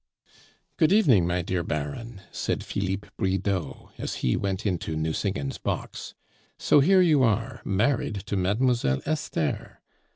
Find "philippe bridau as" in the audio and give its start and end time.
2.63-4.15